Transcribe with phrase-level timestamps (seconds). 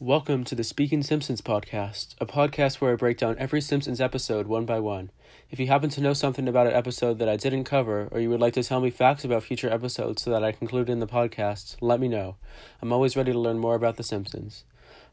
[0.00, 4.46] Welcome to the Speaking Simpsons podcast, a podcast where I break down every Simpsons episode
[4.46, 5.10] one by one.
[5.50, 8.30] If you happen to know something about an episode that I didn't cover, or you
[8.30, 11.00] would like to tell me facts about future episodes so that I can include in
[11.00, 12.36] the podcast, let me know.
[12.80, 14.62] I'm always ready to learn more about The Simpsons.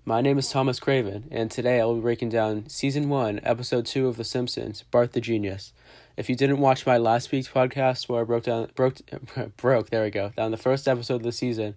[0.05, 3.87] My name is Thomas Craven, and today I will be breaking down Season 1, Episode
[3.87, 5.73] 2 of The Simpsons, Bart the Genius.
[6.15, 8.97] If you didn't watch my last week's podcast where I broke down, broke,
[9.57, 11.73] broke, there we go, down the first episode of the season,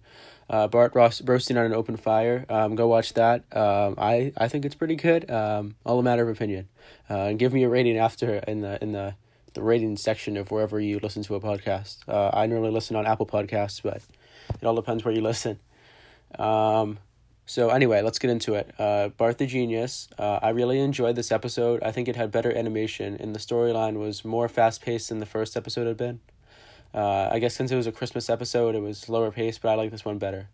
[0.51, 2.47] uh, Bart Ross roasting on an open fire.
[2.49, 3.45] Um, go watch that.
[3.55, 5.31] Um, I I think it's pretty good.
[5.31, 6.69] Um, all a matter of opinion.
[7.11, 9.15] Uh, and give me a rating after in the in the
[9.55, 11.99] the rating section of wherever you listen to a podcast.
[12.09, 14.03] Uh, I normally listen on Apple Podcasts, but
[14.61, 15.59] it all depends where you listen.
[16.39, 16.99] Um,
[17.47, 18.75] so anyway, let's get into it.
[18.79, 20.09] Uh, Bart the Genius.
[20.19, 21.83] Uh, I really enjoyed this episode.
[21.83, 25.27] I think it had better animation, and the storyline was more fast paced than the
[25.27, 26.21] first episode had been.
[26.95, 29.75] Uh, I guess since it was a Christmas episode, it was slower paced, but I
[29.75, 30.49] like this one better.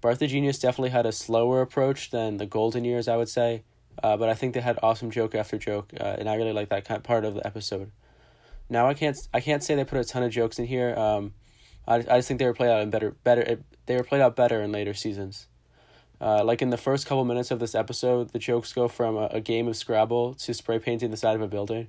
[0.00, 3.62] Bart the Genius definitely had a slower approach than the Golden Years, I would say,
[4.02, 6.70] uh, but I think they had awesome joke after joke, uh, and I really like
[6.70, 7.90] that kind of part of the episode.
[8.68, 10.94] Now I can't I can't say they put a ton of jokes in here.
[10.96, 11.34] Um,
[11.86, 14.34] I I just think they were played out in better better they were played out
[14.34, 15.46] better in later seasons.
[16.20, 19.26] Uh, like in the first couple minutes of this episode, the jokes go from a,
[19.32, 21.88] a game of Scrabble to spray painting the side of a building,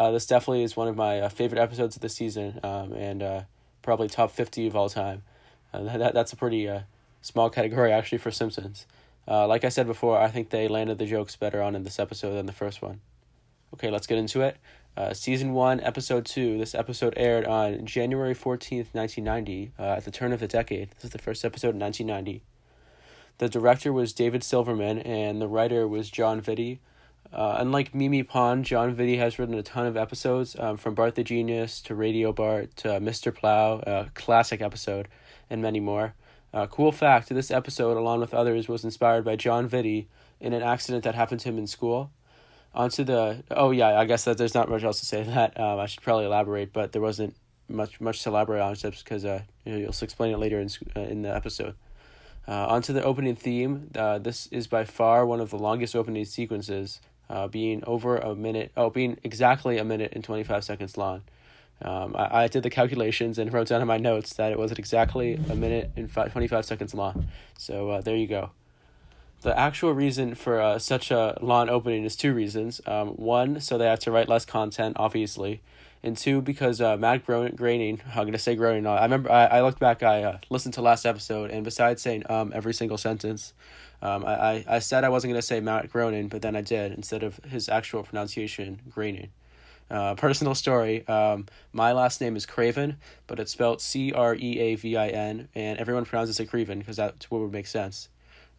[0.00, 3.22] uh, this definitely is one of my uh, favorite episodes of the season, um, and
[3.22, 3.42] uh,
[3.82, 5.22] probably top fifty of all time.
[5.72, 6.80] Uh, that that's a pretty uh,
[7.22, 8.86] small category actually for Simpsons.
[9.28, 12.00] Uh, like I said before, I think they landed the jokes better on in this
[12.00, 13.00] episode than the first one.
[13.74, 14.56] Okay, let's get into it.
[15.12, 16.58] Season one, episode two.
[16.58, 20.90] This episode aired on January fourteenth, nineteen ninety, at the turn of the decade.
[20.96, 22.42] This is the first episode in nineteen ninety.
[23.38, 26.80] The director was David Silverman, and the writer was Jon Vitti.
[27.32, 31.14] Uh, unlike Mimi Pond, Jon Vitti has written a ton of episodes, um, from Bart
[31.14, 33.32] the Genius to Radio Bart to Mr.
[33.32, 35.06] Plow, a classic episode,
[35.48, 36.14] and many more.
[36.52, 40.06] Uh, cool fact this episode, along with others, was inspired by Jon Vitti
[40.40, 42.10] in an accident that happened to him in school.
[42.74, 45.58] Onto the oh yeah, I guess that there's not much else to say that.
[45.58, 47.36] Um, I should probably elaborate, but there wasn't
[47.68, 51.22] much much to elaborate on just because uh, you'll explain it later in uh, in
[51.22, 51.74] the episode.
[52.48, 53.90] Uh, onto the opening theme.
[53.94, 58.34] Uh, this is by far one of the longest opening sequences uh, being over a
[58.34, 61.22] minute, oh, being exactly a minute and 25 seconds long.
[61.82, 64.72] Um, I, I did the calculations and wrote down in my notes that it was
[64.72, 67.28] exactly a minute and five, 25 seconds long.
[67.56, 68.50] So uh, there you go.
[69.42, 72.82] The actual reason for uh, such a long opening is two reasons.
[72.84, 75.62] Um, one, so they have to write less content, obviously.
[76.02, 79.62] And two, because uh, Matt Groening, I'm going to say Groening, I remember, I, I
[79.62, 83.54] looked back, I uh, listened to last episode, and besides saying um every single sentence,
[84.02, 86.60] um, I, I, I said I wasn't going to say Matt Groening, but then I
[86.62, 89.30] did instead of his actual pronunciation, Groening.
[89.90, 91.06] Uh, personal story.
[91.08, 92.96] Um, my last name is Craven,
[93.26, 96.78] but it's spelled C R E A V I N, and everyone pronounces it Craven
[96.78, 98.08] because that's what would make sense.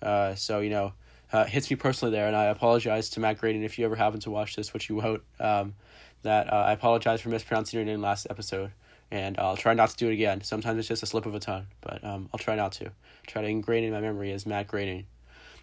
[0.02, 0.94] Uh, so you know,
[1.32, 4.20] uh, hits me personally there, and I apologize to Matt Groening if you ever happen
[4.22, 5.22] to watch this, which you won't.
[5.40, 5.74] Um,
[6.24, 8.72] that uh, I apologize for mispronouncing your name last episode,
[9.10, 10.42] and I'll try not to do it again.
[10.42, 12.92] Sometimes it's just a slip of a tongue, but um, I'll try not to.
[13.26, 15.06] Try to ingrain in my memory as Matt Groening.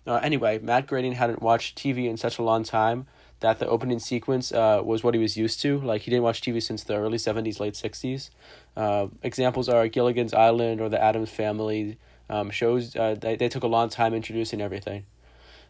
[0.09, 3.07] Uh, anyway, Matt Groening hadn't watched TV in such a long time
[3.41, 5.79] that the opening sequence uh, was what he was used to.
[5.79, 8.31] Like, he didn't watch TV since the early 70s, late 60s.
[8.75, 11.99] Uh, examples are Gilligan's Island or The Addams Family
[12.31, 12.97] um, shows.
[12.97, 15.05] Uh, they, they took a long time introducing everything.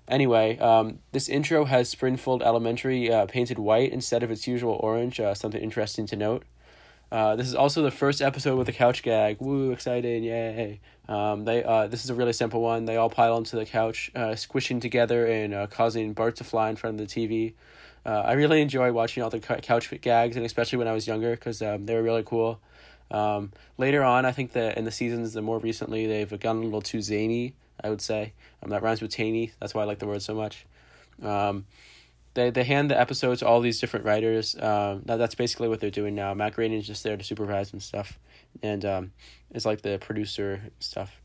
[0.07, 5.21] Anyway, um, this intro has Springfield Elementary uh, painted white instead of its usual orange,
[5.21, 6.45] uh, something interesting to note.
[7.11, 9.39] Uh, this is also the first episode with a couch gag.
[9.41, 10.81] Woo, exciting, yay.
[11.09, 12.85] Um, they uh, this is a really simple one.
[12.85, 16.69] They all pile onto the couch, uh, squishing together and uh, causing Bart to fly
[16.69, 17.55] in front of the TV.
[18.05, 21.31] Uh, I really enjoy watching all the couch gags, and especially when I was younger,
[21.31, 22.61] because um, they were really cool.
[23.11, 26.65] Um, later on, I think that in the seasons, the more recently, they've gotten a
[26.65, 27.55] little too zany.
[27.83, 28.33] I would say
[28.63, 29.53] um, that rhymes with taney.
[29.61, 30.67] That's why I like the word so much.
[31.23, 31.65] Um,
[32.39, 34.55] they they hand the episodes to all these different writers.
[34.55, 36.35] Um, that, that's basically what they're doing now.
[36.35, 38.19] Matt is just there to supervise and stuff,
[38.63, 39.13] and um,
[39.53, 41.21] is like the producer stuff.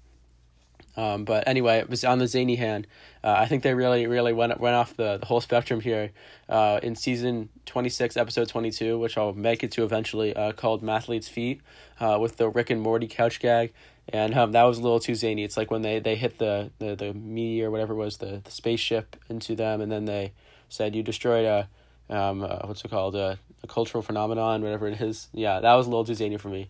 [0.96, 2.86] Um, but anyway, it was on the zany hand.
[3.24, 6.12] Uh, I think they really, really went went off the, the whole spectrum here.
[6.48, 10.52] Uh, in season twenty six, episode twenty two, which I'll make it to eventually, uh,
[10.52, 11.62] called Mathlete's Feet,
[12.00, 13.74] uh, with the Rick and Morty couch gag,
[14.10, 15.44] and um, that was a little too zany.
[15.44, 18.52] It's like when they, they hit the, the, the meteor, whatever it was, the, the
[18.52, 20.34] spaceship into them, and then they
[20.74, 21.68] said you destroyed a
[22.14, 25.90] um what's it called a, a cultural phenomenon whatever it is yeah that was a
[25.90, 26.70] little too zany for me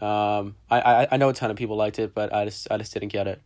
[0.00, 2.76] um I, I I know a ton of people liked it but I just I
[2.76, 3.40] just didn't get it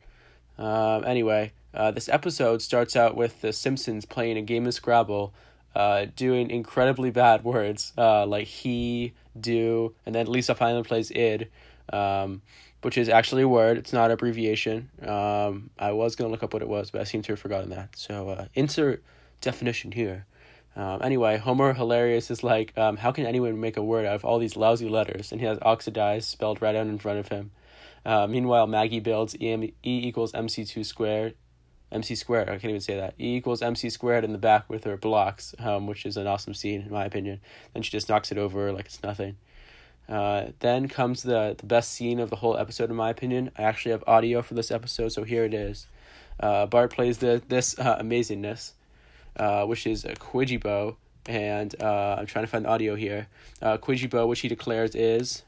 [0.58, 5.32] um anyway uh this episode starts out with the Simpsons playing a game of Scrabble
[5.75, 11.49] uh doing incredibly bad words uh like he do and then Lisa finally plays id
[11.93, 12.43] um
[12.82, 13.76] which is actually a word.
[13.76, 14.88] It's not abbreviation.
[15.06, 17.70] Um, I was gonna look up what it was, but I seem to have forgotten
[17.70, 17.91] that.
[17.94, 19.03] So uh, insert
[19.40, 20.26] definition here.
[20.76, 24.25] Um, anyway, Homer hilarious is like, um, how can anyone make a word out of
[24.25, 25.32] all these lousy letters?
[25.32, 27.50] And he has oxidized spelled right out in front of him.
[28.04, 31.34] Uh, meanwhile, Maggie builds e, e equals mc two squared,
[31.92, 32.48] mc squared.
[32.48, 33.14] I can't even say that.
[33.19, 36.54] E equals mc squared in the back with her blocks, um, which is an awesome
[36.54, 37.40] scene in my opinion.
[37.75, 39.36] Then she just knocks it over like it's nothing.
[40.08, 43.50] Uh, then comes the the best scene of the whole episode, in my opinion.
[43.56, 45.86] I actually have audio for this episode, so here it is.
[46.40, 48.72] Uh, Bart plays the this uh, amazingness,
[49.37, 50.97] uh, which is a Kwyjibo,
[51.27, 53.29] and uh, I'm trying to find the audio here.
[53.62, 55.43] Uh, Kwyjibo, which he declares is.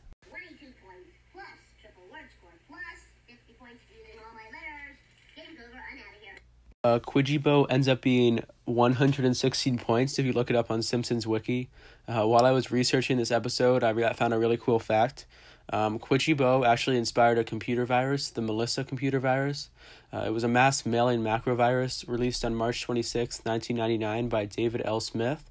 [6.84, 11.68] Uh, Kwyjibo ends up being 116 points if you look it up on Simpsons Wiki.
[12.08, 15.26] Uh, while I was researching this episode, I re- found a really cool fact.
[15.70, 19.70] Um, Kwyjibo actually inspired a computer virus, the Melissa computer virus.
[20.12, 24.82] Uh, it was a mass mailing macro virus released on March 26, 1999 by David
[24.84, 25.00] L.
[25.00, 25.50] Smith.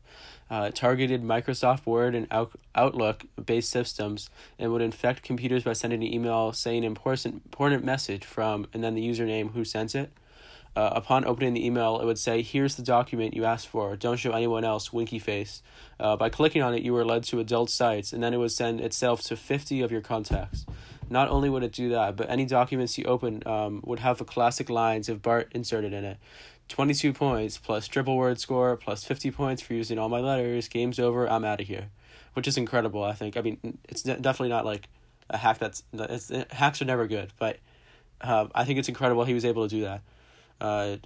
[0.52, 4.30] Uh, it targeted Microsoft Word and Out- Outlook based systems
[4.60, 8.84] and would infect computers by sending an email saying an important, important message from and
[8.84, 10.12] then the username who sent it.
[10.74, 13.96] Uh, upon opening the email, it would say, Here's the document you asked for.
[13.98, 15.62] Don't show anyone else, winky face.
[16.00, 18.52] Uh, by clicking on it, you were led to adult sites, and then it would
[18.52, 20.66] send itself to 50 of your contacts.
[21.10, 24.24] Not only would it do that, but any documents you open um, would have the
[24.24, 26.18] classic lines of Bart inserted in it
[26.70, 30.70] 22 points, plus triple word score, plus 50 points for using all my letters.
[30.70, 31.90] Game's over, I'm out of here.
[32.34, 33.36] Which is incredible, I think.
[33.36, 34.88] I mean, it's definitely not like
[35.30, 35.84] a hack that's.
[35.92, 37.58] It's, hacks are never good, but
[38.22, 40.02] uh, I think it's incredible he was able to do that.
[40.62, 40.98] Uh,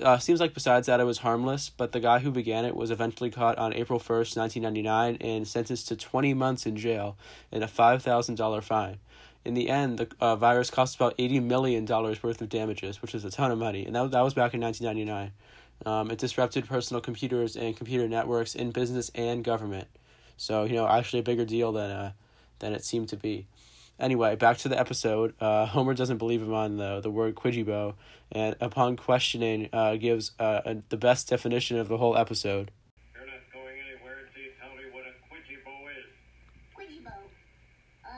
[0.00, 2.92] uh, seems like besides that it was harmless, but the guy who began it was
[2.92, 7.16] eventually caught on April first, nineteen ninety nine, and sentenced to twenty months in jail
[7.50, 8.98] and a five thousand dollar fine.
[9.44, 13.12] In the end, the uh, virus cost about eighty million dollars worth of damages, which
[13.12, 15.32] is a ton of money, and that that was back in nineteen ninety nine.
[15.84, 19.88] Um, it disrupted personal computers and computer networks in business and government.
[20.36, 22.12] So you know, actually a bigger deal than uh,
[22.60, 23.48] than it seemed to be.
[23.98, 25.34] Anyway, back to the episode.
[25.40, 27.94] Uh, Homer doesn't believe him on the, the word Kwyjibo,
[28.30, 32.70] and upon questioning, uh, gives uh, a, the best definition of the whole episode.
[33.14, 36.12] You're not going anywhere until you tell me what a Kwyjibo is.
[36.76, 37.16] Kwyjibo.
[38.04, 38.12] Uh,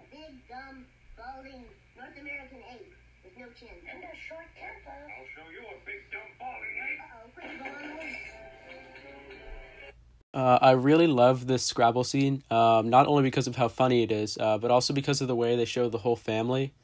[0.00, 0.84] a big, dumb,
[1.16, 1.64] balding
[1.96, 2.92] North American ape
[3.24, 3.72] with no chin.
[3.88, 5.00] And a short temper.
[5.16, 6.04] I'll show you a big
[10.34, 14.10] Uh, I really love this Scrabble scene, um, not only because of how funny it
[14.10, 16.74] is, uh, but also because of the way they show the whole family.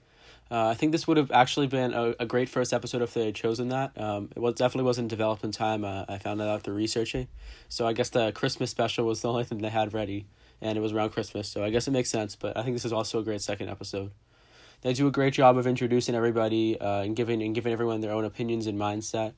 [0.53, 3.27] Uh, I think this would have actually been a, a great first episode if they
[3.27, 4.01] had chosen that.
[4.01, 5.85] Um, it was, definitely wasn't developed in time.
[5.85, 7.27] Uh, I found that out through researching.
[7.69, 10.27] So I guess the Christmas special was the only thing they had ready,
[10.61, 11.49] and it was around Christmas.
[11.49, 12.37] So I guess it makes sense.
[12.37, 14.13] But I think this is also a great second episode.
[14.83, 18.13] They do a great job of introducing everybody uh, and giving and giving everyone their
[18.13, 19.35] own opinions and mindset.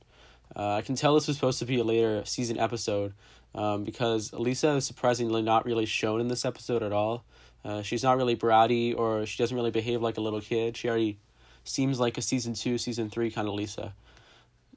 [0.54, 3.14] Uh, I can tell this was supposed to be a later season episode,
[3.54, 7.24] um, because Lisa is surprisingly not really shown in this episode at all.
[7.64, 10.76] Uh, she's not really bratty or she doesn't really behave like a little kid.
[10.76, 11.18] She already
[11.64, 13.94] seems like a season two, season three kind of Lisa.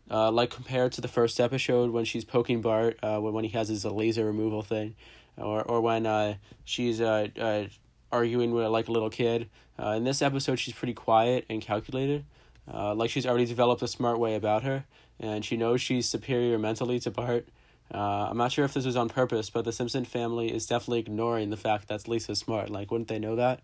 [0.09, 3.49] Uh, like compared to the first episode when she's poking Bart, uh, when, when he
[3.51, 4.95] has his laser removal thing,
[5.35, 7.63] or or when uh, she's uh, uh,
[8.11, 9.49] arguing with like a little kid.
[9.79, 12.23] Uh, in this episode, she's pretty quiet and calculated.
[12.71, 14.85] Uh, like she's already developed a smart way about her,
[15.19, 17.47] and she knows she's superior mentally to Bart.
[17.93, 20.99] Uh, I'm not sure if this was on purpose, but the Simpson family is definitely
[20.99, 22.69] ignoring the fact that Lisa's smart.
[22.69, 23.61] Like, wouldn't they know that?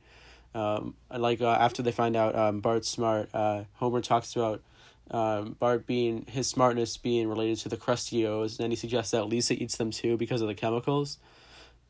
[0.53, 4.61] Um, like uh, after they find out um, Bart's smart, uh, Homer talks about
[5.09, 9.25] um, Bart being his smartness being related to the Krusty-O's, and then he suggests that
[9.25, 11.17] Lisa eats them too because of the chemicals.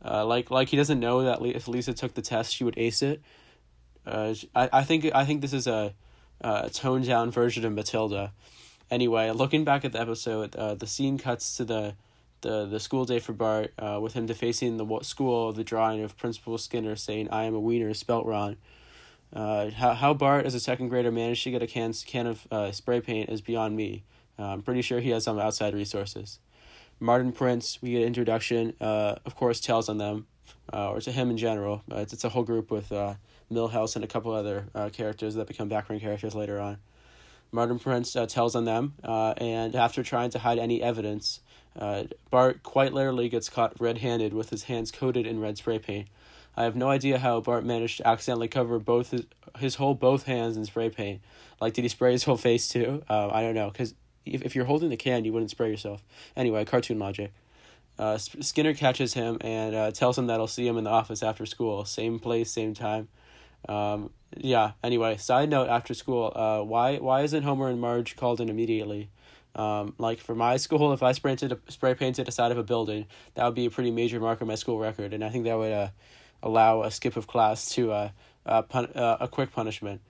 [0.04, 3.02] Uh, like like he doesn't know that if Lisa took the test, she would ace
[3.02, 3.22] it.
[4.06, 5.94] Uh, I I think I think this is a,
[6.42, 8.32] a toned down version of Matilda.
[8.90, 11.96] Anyway, looking back at the episode, uh, the scene cuts to the
[12.42, 16.18] the the school day for Bart, uh, with him defacing the school the drawing of
[16.18, 18.58] Principal Skinner saying "I am a wiener" spelt wrong.
[19.34, 22.48] Uh, how how Bart as a second grader managed to get a can can of
[22.52, 24.04] uh, spray paint is beyond me.
[24.38, 26.40] Uh, I'm pretty sure he has some outside resources.
[27.00, 28.74] Martin Prince, we get introduction.
[28.80, 30.28] Uh, of course, tells on them,
[30.72, 31.84] uh, or to him in general.
[31.92, 33.16] Uh, it's it's a whole group with uh,
[33.52, 36.78] Milhouse and a couple other uh, characters that become background characters later on.
[37.52, 41.42] Martin Prince uh, tells on them, uh, and after trying to hide any evidence,
[41.80, 45.80] uh, Bart quite literally gets caught red handed with his hands coated in red spray
[45.80, 46.08] paint.
[46.56, 49.26] I have no idea how Bart managed to accidentally cover both his,
[49.60, 51.22] his whole both hands in spray paint.
[51.62, 53.04] Like, did he spray his whole face too?
[53.10, 53.94] Uh, I don't know, because
[54.26, 56.04] if, if you're holding the can, you wouldn't spray yourself.
[56.36, 57.32] Anyway, cartoon logic.
[57.98, 61.22] Uh, Skinner catches him and uh, tells him that he'll see him in the office
[61.22, 61.86] after school.
[61.86, 63.08] Same place, same time.
[63.70, 64.72] Um, yeah.
[64.84, 69.10] Anyway, side note after school, uh, why why isn't Homer and Marge called in immediately?
[69.56, 72.58] Um, like for my school, if I spray painted a, spray painted a side of
[72.58, 73.06] a building,
[73.36, 75.58] that would be a pretty major mark on my school record, and I think that
[75.58, 75.90] would uh,
[76.42, 78.10] allow a skip of class to uh,
[78.46, 80.02] uh, pun- uh, a quick punishment.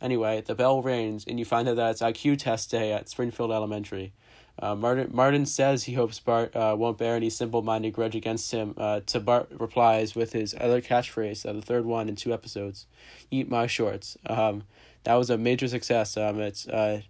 [0.00, 3.52] Anyway, the bell rings, and you find out that it's IQ test day at Springfield
[3.52, 4.12] Elementary.
[4.58, 8.74] Uh, Martin Martin says he hopes Bart uh, won't bear any simple-minded grudge against him.
[8.76, 12.86] Uh, to Bart replies with his other catchphrase, uh, the third one in two episodes,
[13.30, 14.64] "Eat my shorts." Um,
[15.04, 16.16] that was a major success.
[16.16, 17.00] Um, it's uh,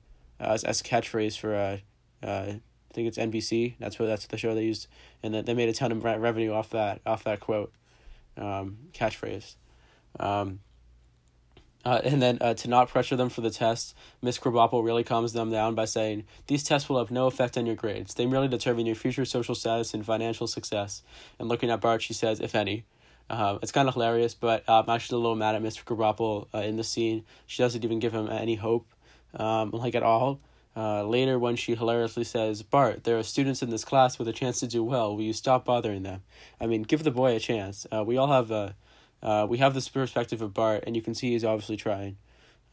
[0.41, 1.79] as as a catchphrase for uh,
[2.27, 2.55] uh,
[2.91, 3.75] I think it's NBC.
[3.79, 4.89] That's what that's the show they used,
[5.23, 7.73] and that they made a ton of revenue off that off that quote,
[8.37, 9.55] um, catchphrase.
[10.19, 10.61] Um,
[11.85, 15.33] uh, and then uh, to not pressure them for the test, Miss Krabappel really calms
[15.33, 18.15] them down by saying, These tests will have no effect on your grades.
[18.15, 21.03] They merely determine your future social status and financial success.
[21.39, 22.85] And looking at Bart, she says, If any.
[23.31, 25.85] Uh, it's kind of hilarious, but uh, I'm actually a little mad at Mr.
[25.85, 27.25] Krabappel uh, in the scene.
[27.47, 28.89] She doesn't even give him any hope,
[29.35, 30.41] um, like at all.
[30.77, 34.33] Uh, later, when she hilariously says, Bart, there are students in this class with a
[34.33, 35.17] chance to do well.
[35.17, 36.23] Will you stop bothering them?
[36.61, 37.87] I mean, give the boy a chance.
[37.91, 38.77] Uh, we all have a
[39.23, 42.17] uh, we have this perspective of Bart, and you can see he's obviously trying.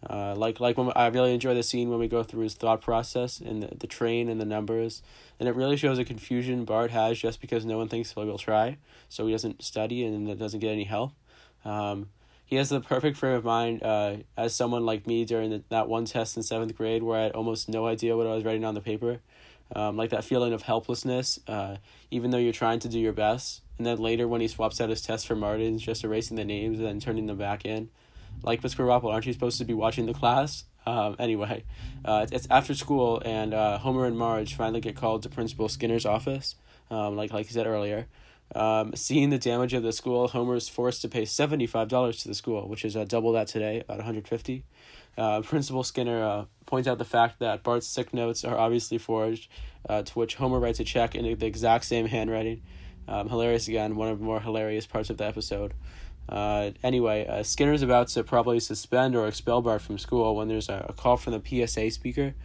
[0.08, 2.82] Uh, like like when I really enjoy the scene when we go through his thought
[2.82, 5.02] process and the, the train and the numbers,
[5.40, 8.38] and it really shows a confusion Bart has just because no one thinks he will
[8.38, 8.78] try,
[9.10, 11.14] so he doesn't study and doesn't get any help.
[11.66, 12.10] Um,
[12.48, 15.90] he has the perfect frame of mind uh, as someone like me during the, that
[15.90, 18.64] one test in seventh grade where I had almost no idea what I was writing
[18.64, 19.20] on the paper.
[19.76, 21.76] Um, like that feeling of helplessness, uh,
[22.10, 23.64] even though you're trying to do your best.
[23.78, 26.80] And then later, when he swaps out his test for Martin's, just erasing the names
[26.80, 27.90] and then turning them back in.
[28.44, 28.78] Like Mr.
[28.78, 30.64] Krabappel, aren't you supposed to be watching the class?
[30.86, 31.66] Um, anyway,
[32.06, 36.06] uh, it's, after school, and uh, Homer and Marge finally get called to Principal Skinner's
[36.06, 36.56] office,
[36.90, 38.08] um, like like you said earlier.
[38.56, 42.18] Um, seeing the damage of the school, Homer is forced to pay seventy five dollars
[42.22, 44.64] to the school, which is uh, double that today, about one hundred fifty.
[45.18, 49.50] Uh, Principal Skinner uh, points out the fact that Bart's sick notes are obviously forged,
[49.90, 52.62] uh, to which Homer writes a check in the exact same handwriting.
[53.08, 55.74] Um, hilarious again, one of the more hilarious parts of the episode.
[56.30, 60.68] Uh, anyway, uh, Skinner's about to probably suspend or expel Bart from school when there's
[60.68, 62.36] a, a call from the PSA speaker,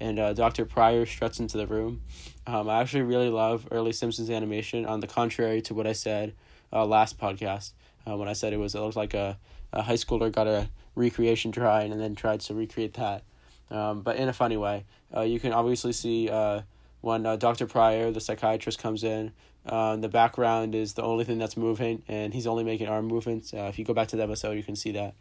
[0.00, 0.64] and uh, Dr.
[0.64, 2.02] Pryor struts into the room.
[2.46, 6.34] Um, I actually really love early Simpsons animation, on the contrary to what I said
[6.72, 7.72] uh, last podcast
[8.06, 9.38] uh, when I said it was it looked like a,
[9.72, 13.22] a high schooler got a recreation drawing and then tried to recreate that,
[13.70, 14.84] um, but in a funny way.
[15.14, 16.62] Uh, you can obviously see uh,
[17.00, 17.66] when uh, Dr.
[17.66, 19.32] Pryor, the psychiatrist, comes in.
[19.66, 23.52] Uh, the background is the only thing that's moving, and he's only making arm movements.
[23.52, 25.14] Uh, if you go back to the episode, you can see that.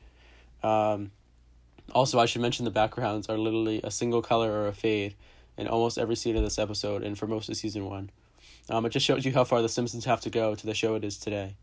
[0.67, 1.11] Um,
[1.91, 5.15] also, I should mention the backgrounds are literally a single color or a fade
[5.57, 8.09] in almost every scene of this episode, and for most of season one.
[8.69, 10.95] Um, it just shows you how far The Simpsons have to go to the show
[10.95, 11.55] it is today.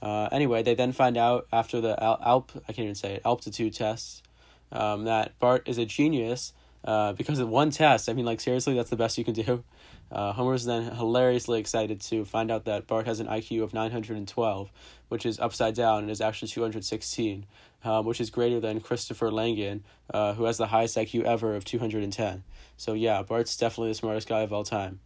[0.00, 3.22] Uh, anyway, they then find out after the al- alp I can't even say it
[3.24, 4.22] altitude tests
[4.70, 6.52] um, that Bart is a genius
[6.84, 8.08] uh, because of one test.
[8.08, 9.64] I mean, like seriously, that's the best you can do.
[10.12, 13.90] Uh, Homer's then hilariously excited to find out that Bart has an IQ of nine
[13.90, 14.70] hundred and twelve,
[15.08, 17.46] which is upside down and is actually two hundred sixteen,
[17.84, 21.64] um, which is greater than Christopher Langan, uh, who has the highest IQ ever of
[21.64, 22.44] two hundred and ten.
[22.76, 25.00] So yeah, Bart's definitely the smartest guy of all time.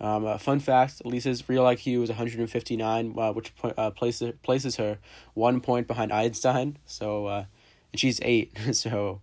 [0.00, 3.52] Um, uh, fun fact: Lisa's real IQ is one hundred and fifty nine, uh, which
[3.62, 4.98] uh, places places her
[5.34, 6.78] one point behind Einstein.
[6.86, 7.44] So, uh,
[7.92, 8.56] and she's eight.
[8.72, 9.20] so,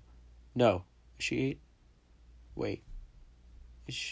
[0.56, 0.84] no,
[1.18, 1.60] is she eight?
[2.56, 2.84] Wait.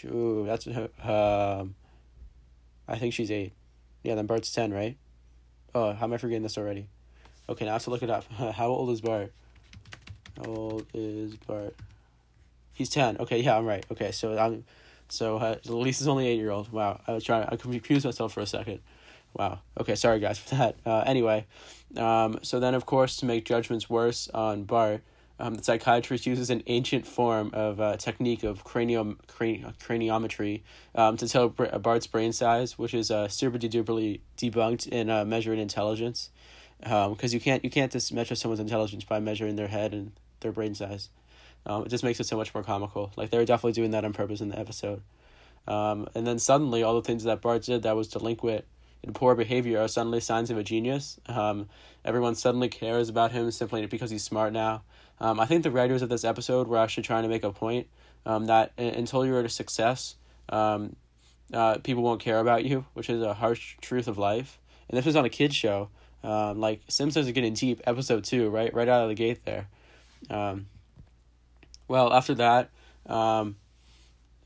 [0.06, 1.74] Ooh, that's um.
[2.86, 3.52] I think she's eight.
[4.02, 4.96] Yeah, then Bart's ten, right?
[5.74, 6.88] Oh, how am I forgetting this already?
[7.48, 8.24] Okay, now I have to look it up.
[8.54, 9.32] how old is Bart?
[10.36, 11.74] How old is Bart?
[12.72, 13.16] He's ten.
[13.18, 13.84] Okay, yeah, I'm right.
[13.90, 14.64] Okay, so I'm,
[15.08, 16.72] so uh, Lisa's only eight year old.
[16.72, 17.46] Wow, I was trying.
[17.48, 18.80] I confused myself for a second.
[19.34, 19.60] Wow.
[19.78, 20.76] Okay, sorry guys for that.
[20.84, 21.46] Uh, anyway,
[21.96, 25.02] um, so then of course to make judgments worse on Bart,
[25.40, 30.60] um, the psychiatrist uses an ancient form of uh, technique of cranium crani- craniometry
[30.94, 35.58] um, to tell Bart's brain size, which is uh, super duperly debunked in uh, measuring
[35.58, 36.30] intelligence,
[36.78, 40.12] because um, you can't you can't just measure someone's intelligence by measuring their head and
[40.40, 41.08] their brain size.
[41.66, 43.12] Um, it just makes it so much more comical.
[43.16, 45.02] Like they were definitely doing that on purpose in the episode.
[45.66, 48.64] Um, and then suddenly, all the things that Bart did that was delinquent
[49.02, 51.18] and poor behavior are suddenly signs of a genius.
[51.26, 51.68] Um,
[52.04, 54.82] everyone suddenly cares about him simply because he's smart now.
[55.20, 57.86] Um, I think the writers of this episode were actually trying to make a point
[58.26, 60.16] um, that until you're at a success,
[60.48, 60.96] um,
[61.52, 64.58] uh, people won't care about you, which is a harsh truth of life.
[64.88, 65.88] And this was on a kids show.
[66.22, 69.68] Um, like Simpsons are getting deep, episode two, right, right out of the gate there.
[70.28, 70.66] Um,
[71.88, 72.70] well, after that,
[73.06, 73.56] um,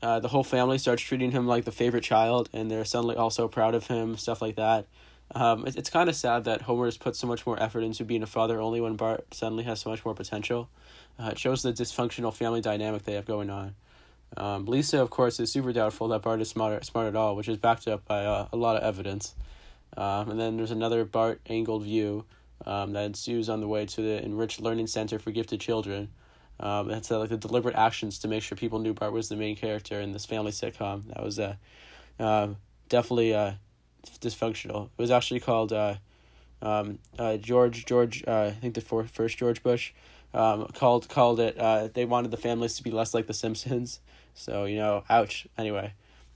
[0.01, 3.47] uh, the whole family starts treating him like the favorite child, and they're suddenly also
[3.47, 4.87] proud of him, stuff like that.
[5.31, 8.05] Um, it's it's kind of sad that Homer has put so much more effort into
[8.05, 10.69] being a father only when Bart suddenly has so much more potential.
[11.19, 13.75] Uh, it shows the dysfunctional family dynamic they have going on.
[14.37, 17.47] Um, Lisa, of course, is super doubtful that Bart is smart, smart at all, which
[17.47, 19.33] is backed up by uh, a lot of evidence.
[19.97, 22.25] Um, and then there's another Bart angled view
[22.65, 26.09] um, that ensues on the way to the Enriched Learning Center for Gifted Children.
[26.59, 29.35] Um, it's uh, like the deliberate actions to make sure people knew Bart was the
[29.35, 31.05] main character in this family sitcom.
[31.07, 31.55] That was uh,
[32.19, 32.49] uh,
[32.87, 33.53] definitely uh,
[34.21, 34.85] dysfunctional.
[34.97, 35.95] It was actually called uh,
[36.61, 38.23] um, uh, George George.
[38.27, 39.91] Uh, I think the four, first George Bush
[40.33, 41.57] um, called called it.
[41.57, 43.99] Uh, they wanted the families to be less like The Simpsons.
[44.33, 45.47] So you know, ouch.
[45.57, 45.93] Anyway,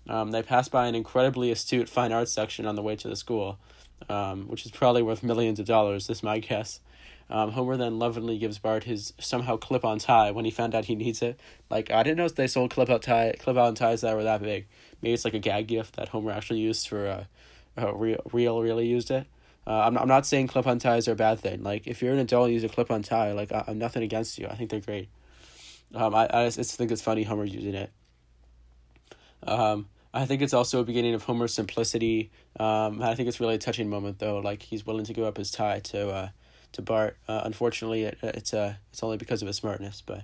[0.08, 3.16] um, they passed by an incredibly astute fine arts section on the way to the
[3.16, 3.60] school,
[4.10, 6.08] um, which is probably worth millions of dollars.
[6.08, 6.80] This is my guess.
[7.30, 10.96] Um, Homer then lovingly gives Bart his somehow clip-on tie when he found out he
[10.96, 11.40] needs it.
[11.70, 14.68] Like I didn't know they sold clip-on tie clip-on ties that were that big.
[15.02, 17.24] Maybe it's like a gag gift that Homer actually used for uh,
[17.82, 19.28] uh real real really used it.
[19.68, 21.62] Uh, I'm I'm not saying clip-on ties are a bad thing.
[21.62, 24.40] Like if you're an adult and use a clip-on tie, like I, am nothing against
[24.40, 24.48] you.
[24.48, 25.10] I think they're great.
[25.94, 27.92] Um, I I just think it's funny Homer using it.
[29.44, 32.32] Um, I think it's also a beginning of Homer's simplicity.
[32.60, 34.40] Um, I think it's really a touching moment though.
[34.40, 36.30] Like he's willing to give up his tie to uh,
[36.74, 37.18] to Bart.
[37.28, 40.24] Uh, unfortunately, it, it's uh it's only because of his smartness, but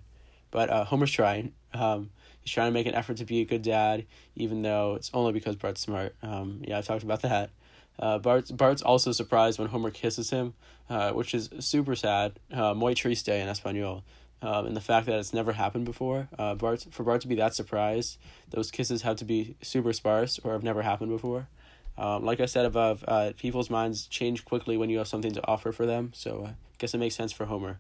[0.51, 1.53] but uh, Homer's trying.
[1.73, 2.11] Um,
[2.41, 5.33] he's trying to make an effort to be a good dad, even though it's only
[5.33, 6.15] because Bart's smart.
[6.21, 7.49] Um, yeah, I talked about that.
[7.97, 10.53] Uh, Bart's Bart's also surprised when Homer kisses him,
[10.89, 12.39] uh, which is super sad.
[12.51, 14.03] Uh, muy triste in Espanol.
[14.41, 16.27] Um, and the fact that it's never happened before.
[16.37, 18.17] Uh, Bart for Bart to be that surprised,
[18.51, 21.47] those kisses have to be super sparse or have never happened before.
[21.97, 25.47] Um, like I said above, uh, people's minds change quickly when you have something to
[25.47, 27.79] offer for them, so uh, I guess it makes sense for Homer.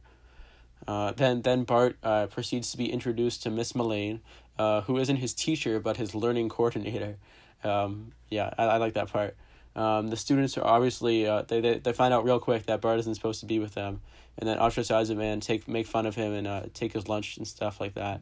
[0.87, 4.21] Uh, then then Bart uh, proceeds to be introduced to Miss Mullane,
[4.57, 7.17] uh, who isn't his teacher but his learning coordinator.
[7.63, 9.35] Um, yeah, I, I like that part.
[9.75, 12.99] Um, the students are obviously uh, they, they they find out real quick that Bart
[12.99, 14.01] isn't supposed to be with them,
[14.37, 17.37] and then ostracize him and take make fun of him and uh, take his lunch
[17.37, 18.21] and stuff like that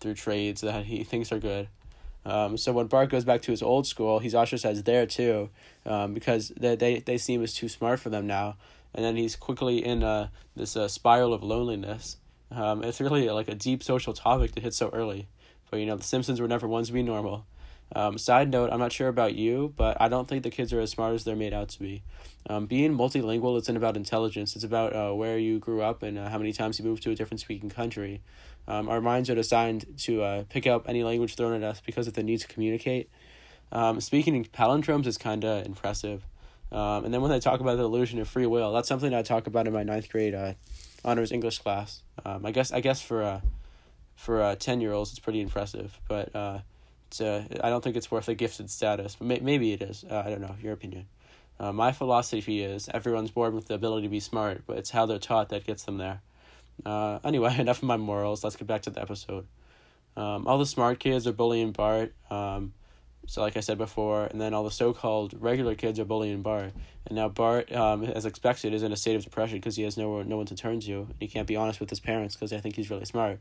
[0.00, 1.68] through trades that he thinks are good.
[2.24, 5.50] Um, so when Bart goes back to his old school, he's ostracized there too,
[5.84, 8.56] um, because they they they seem as too smart for them now,
[8.94, 12.16] and then he's quickly in uh this uh, spiral of loneliness.
[12.50, 15.26] Um, it's really like a deep social topic to hit so early,
[15.70, 17.46] but you know the Simpsons were never ones to be normal.
[17.94, 20.80] Um, side note, I'm not sure about you, but I don't think the kids are
[20.80, 22.02] as smart as they're made out to be.
[22.48, 24.56] Um, being multilingual isn't about intelligence.
[24.56, 27.10] It's about uh, where you grew up and uh, how many times you moved to
[27.10, 28.22] a different speaking country.
[28.68, 32.06] Um, our minds are designed to uh, pick up any language thrown at us because
[32.06, 33.10] of the need to communicate.
[33.72, 36.24] Um, speaking in palindromes is kind of impressive.
[36.70, 39.22] Um, and then when I talk about the illusion of free will, that's something I
[39.22, 40.54] talk about in my ninth grade uh,
[41.04, 42.02] honors English class.
[42.24, 43.40] Um, I guess I guess for uh,
[44.14, 46.60] for uh, ten year olds it's pretty impressive, but uh,
[47.08, 49.16] it's uh, I don't think it's worth a gifted status.
[49.16, 50.04] But may- maybe it is.
[50.08, 51.06] Uh, I don't know your opinion.
[51.60, 55.06] Uh, my philosophy is everyone's born with the ability to be smart, but it's how
[55.06, 56.22] they're taught that gets them there.
[56.84, 58.44] Uh, anyway, enough of my morals.
[58.44, 59.46] Let's get back to the episode.
[60.16, 62.14] Um, all the smart kids are bullying Bart.
[62.30, 62.74] Um,
[63.26, 66.72] so like I said before, and then all the so-called regular kids are bullying Bart,
[67.06, 69.96] and now Bart, um, as expected, is in a state of depression because he has
[69.96, 71.02] no no one to turn to.
[71.02, 73.38] And He can't be honest with his parents because they think he's really smart.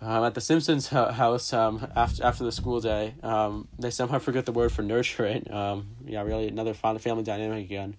[0.00, 4.46] Um, at the Simpsons house, um, after after the school day, um, they somehow forget
[4.46, 5.50] the word for nurturing.
[5.52, 7.96] Um, yeah, really another family dynamic again.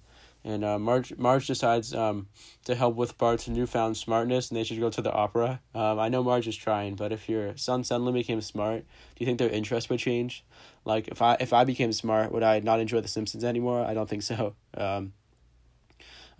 [0.48, 2.28] And uh, Marge Marge decides um,
[2.64, 5.60] to help with Bart's newfound smartness, and they should go to the opera.
[5.76, 9.26] Um, I know Marge is trying, but if your son suddenly became smart, do you
[9.26, 10.46] think their interest would change?
[10.86, 13.86] Like if I if I became smart, would I not enjoy The Simpsons anymore?
[13.86, 14.56] I don't think so.
[14.78, 15.12] Um,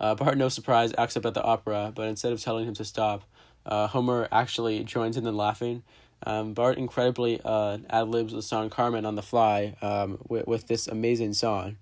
[0.00, 2.84] uh, Bart, no surprise, acts up at the opera, but instead of telling him to
[2.86, 3.24] stop,
[3.66, 5.82] uh, Homer actually joins in and laughing.
[6.24, 10.66] Um, Bart incredibly uh, ad libs the song Carmen on the fly um, with, with
[10.66, 11.76] this amazing song.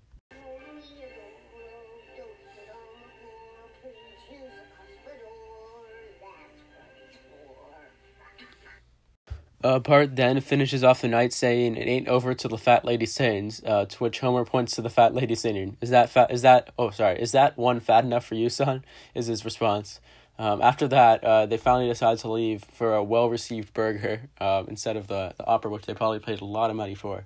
[9.63, 13.07] Uh, Bart then finishes off the night saying, "It ain't over till the fat lady
[13.07, 15.77] sings." Uh, to which Homer points to the fat lady singing.
[15.81, 16.31] Is that fat?
[16.31, 16.71] Is that?
[16.77, 17.19] Oh, sorry.
[17.19, 18.85] Is that one fat enough for you, son?
[19.15, 19.99] Is his response.
[20.39, 24.95] Um, after that, uh, they finally decide to leave for a well-received burger um, instead
[24.95, 27.25] of the, the opera, which they probably paid a lot of money for.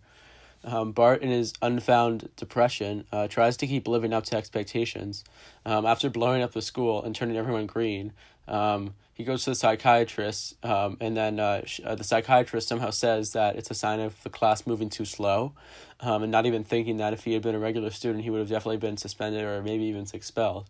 [0.63, 5.23] Um, Bart, in his unfound depression, uh, tries to keep living up to expectations.
[5.65, 8.13] Um, after blowing up the school and turning everyone green,
[8.47, 12.89] um, he goes to the psychiatrist, um, and then uh, sh- uh, the psychiatrist somehow
[12.89, 15.53] says that it's a sign of the class moving too slow,
[15.99, 18.39] um, and not even thinking that if he had been a regular student, he would
[18.39, 20.65] have definitely been suspended or maybe even expelled.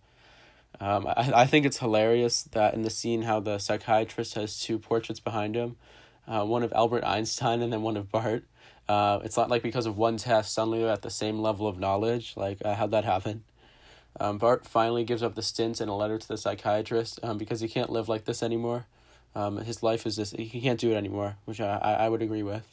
[0.80, 4.78] Um, I, I think it's hilarious that in the scene how the psychiatrist has two
[4.80, 5.78] portraits behind him.
[6.28, 8.44] uh, one of Albert Einstein and then one of Bart.
[8.88, 12.34] Uh, it's not like because of one test suddenly at the same level of knowledge.
[12.36, 13.44] Like uh, how'd that happen?
[14.20, 17.62] Um, Bart finally gives up the stints in a letter to the psychiatrist um, because
[17.62, 18.86] he can't live like this anymore.
[19.34, 22.44] Um, his life is just he can't do it anymore, which I, I would agree
[22.44, 22.68] with.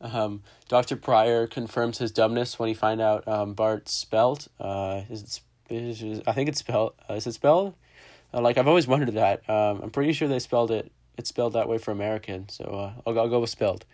[0.00, 0.96] Um, Dr.
[0.96, 4.48] Pryor confirms his dumbness when he find out um, Bart spelled.
[4.60, 6.94] Uh, is it, is, I think it's spelled.
[7.10, 7.74] Uh, is it spelled?
[8.32, 9.48] Uh, like I've always wondered that.
[9.48, 10.92] Um, I'm pretty sure they spelled it.
[11.16, 13.84] It's spelled that way for American, so uh, I'll I'll go with spelled.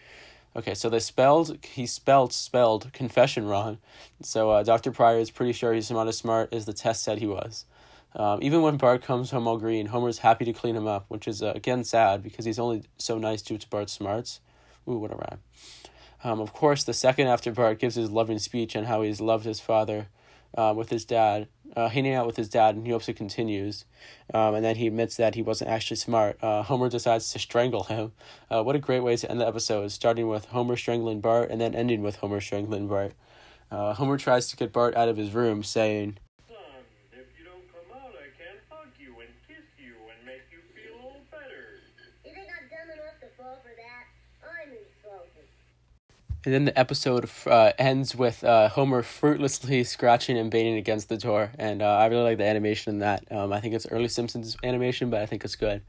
[0.54, 3.78] Okay, so they spelled he spelled spelled confession wrong,
[4.22, 4.92] so uh, Dr.
[4.92, 7.64] Pryor is pretty sure he's not as smart as the test said he was.
[8.14, 11.26] Um, even when Bart comes home all green, Homer's happy to clean him up, which
[11.26, 14.40] is uh, again sad because he's only so nice due to Bart's smarts.
[14.86, 15.40] Ooh, what a rhyme!
[16.22, 19.46] Um, of course, the second after Bart gives his loving speech on how he's loved
[19.46, 20.08] his father,
[20.56, 23.84] uh, with his dad, uh, hanging out with his dad, and he hopes it continues.
[24.32, 26.42] Um, and then he admits that he wasn't actually smart.
[26.42, 28.12] Uh, Homer decides to strangle him.
[28.50, 31.60] Uh, what a great way to end the episode, starting with Homer strangling Bart and
[31.60, 33.12] then ending with Homer strangling Bart.
[33.70, 36.56] Uh, Homer tries to get Bart out of his room, saying, Son,
[37.12, 40.60] if you don't come out, I can hug you and kiss you and make you
[40.76, 41.80] feel a little better.
[42.24, 44.04] You think I'm dumb enough to fall for that?
[44.44, 45.48] I'm insulted.
[46.44, 51.16] And then the episode uh, ends with uh, Homer fruitlessly scratching and banging against the
[51.16, 53.24] door, and uh, I really like the animation in that.
[53.30, 55.82] Um, I think it's early Simpsons animation, but I think it's good.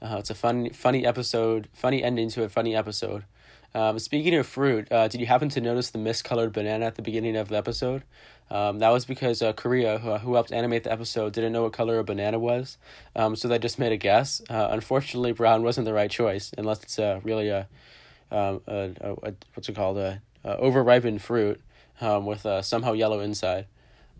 [0.00, 3.24] Uh, it's a funny, funny episode, funny ending to a funny episode.
[3.74, 7.02] Um, speaking of fruit, uh, did you happen to notice the miscolored banana at the
[7.02, 8.02] beginning of the episode?
[8.50, 11.74] Um, that was because uh, Korea, who, who helped animate the episode, didn't know what
[11.74, 12.78] color a banana was,
[13.14, 14.40] um, so they just made a guess.
[14.48, 17.68] Unfortunately, brown wasn't the right choice, unless it's uh, really a
[18.30, 21.60] um, a, a, a what's it called a, a overripened fruit
[22.00, 23.66] um, with uh, somehow yellow inside.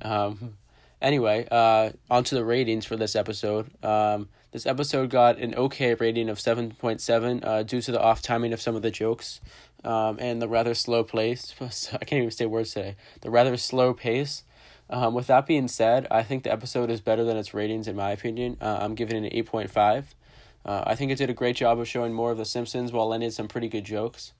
[0.02, 0.54] Um,
[1.00, 3.70] anyway, uh, on to the ratings for this episode.
[3.84, 8.00] Um, this episode got an okay rating of seven point seven uh, due to the
[8.00, 9.40] off timing of some of the jokes
[9.84, 11.54] um, and the rather slow pace.
[11.92, 12.96] I can't even say words today.
[13.20, 14.44] The rather slow pace.
[14.92, 17.94] Um, with that being said, I think the episode is better than its ratings in
[17.94, 18.56] my opinion.
[18.60, 20.16] Uh, I'm giving it an eight point five.
[20.64, 23.08] Uh, I think it did a great job of showing more of the Simpsons while
[23.08, 24.32] landing some pretty good jokes.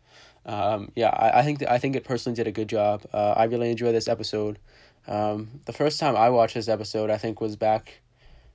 [0.45, 3.03] Um, yeah, I, I think I think it personally did a good job.
[3.13, 4.59] Uh, I really enjoyed this episode.
[5.07, 8.01] Um, the first time I watched this episode, I think, was back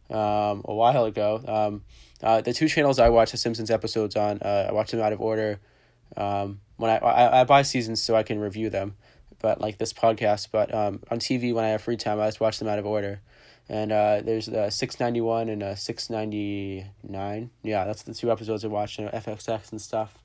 [0.09, 1.41] um, a while ago.
[1.47, 1.83] Um,
[2.23, 5.13] uh, the two channels I watch the Simpsons episodes on, uh, I watch them out
[5.13, 5.59] of order.
[6.15, 8.95] Um, when I, I I buy seasons so I can review them,
[9.39, 10.49] but like this podcast.
[10.51, 12.85] But um, on TV when I have free time, I just watch them out of
[12.85, 13.21] order
[13.67, 18.99] and uh, there's the 691 and uh, 699 yeah that's the two episodes i watched
[18.99, 20.17] you know, fxx and stuff.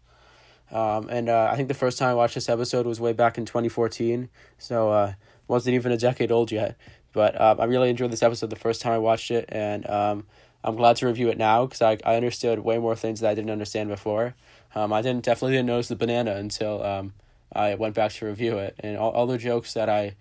[0.71, 3.39] Um, and uh, i think the first time i watched this episode was way back
[3.39, 5.13] in 2014 so uh,
[5.49, 6.77] wasn't even a decade old yet.
[7.13, 9.47] But um, i really enjoyed this episode the first time i watched it.
[9.49, 10.27] And um,
[10.63, 13.35] i'm glad to review it now because I, I understood way more things that i
[13.35, 14.35] didn't understand before.
[14.75, 17.15] Um, i didn't definitely didn't notice the banana until um,
[17.53, 18.77] i went back to review it.
[18.81, 20.15] And all, all the jokes that i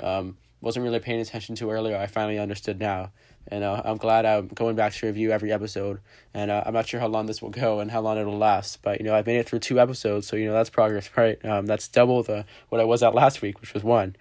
[0.00, 3.10] um, wasn't really paying attention to earlier, I finally understood now.
[3.48, 6.00] And uh, I'm glad I'm going back to review every episode.
[6.34, 8.82] And uh, I'm not sure how long this will go and how long it'll last.
[8.82, 11.42] But, you know, I've made it through two episodes, so, you know, that's progress, right?
[11.44, 14.16] Um, that's double the what I was at last week, which was one.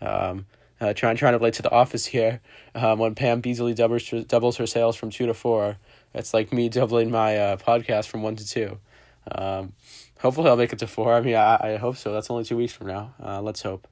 [0.00, 0.46] Um,
[0.80, 2.40] uh, trying, trying to relate to The Office here.
[2.74, 5.76] Um, when Pam Beesly doubles, doubles her sales from two to four,
[6.14, 8.78] it's like me doubling my uh, podcast from one to two.
[9.30, 9.74] Um,
[10.20, 11.12] hopefully I'll make it to four.
[11.12, 12.14] I mean, I, I hope so.
[12.14, 13.14] That's only two weeks from now.
[13.22, 13.86] Uh, let's hope.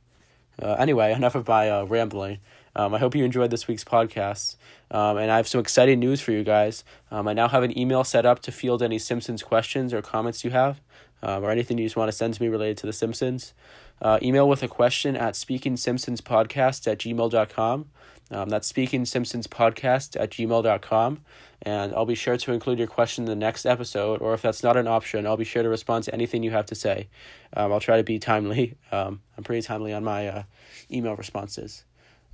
[0.61, 2.39] Uh, anyway, enough of my uh, rambling.
[2.75, 4.57] Um, I hope you enjoyed this week's podcast.
[4.91, 6.85] Um, and I have some exciting news for you guys.
[7.11, 10.45] Um, I now have an email set up to field any Simpsons questions or comments
[10.45, 10.81] you have,
[11.23, 13.53] um, or anything you just want to send to me related to The Simpsons.
[14.01, 17.87] Uh, email with a question at speakingsimpsonspodcast at gmail.com.
[18.31, 21.21] Um, that's speakingsimpsonspodcast at gmail.com.
[21.63, 24.63] And I'll be sure to include your question in the next episode, or if that's
[24.63, 27.09] not an option, I'll be sure to respond to anything you have to say.
[27.57, 28.77] Um, I'll try to be timely.
[28.91, 30.43] Um, I'm pretty timely on my uh,
[30.91, 31.85] email responses.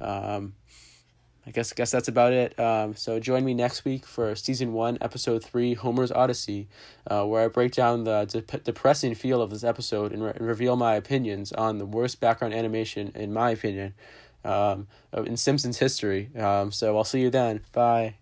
[0.00, 0.54] Um,
[1.46, 2.58] I guess guess that's about it.
[2.58, 6.68] Um, so join me next week for season one, episode three, Homer's Odyssey,
[7.10, 10.46] uh, where I break down the de- depressing feel of this episode and, re- and
[10.46, 13.94] reveal my opinions on the worst background animation, in my opinion,
[14.44, 16.30] um, in Simpsons history.
[16.36, 17.60] Um, so I'll see you then.
[17.72, 18.16] Bye.